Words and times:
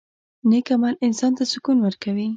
•نیک 0.49 0.67
عمل 0.75 0.95
انسان 1.07 1.31
ته 1.37 1.43
سکون 1.51 1.77
ورکوي. 1.81 2.27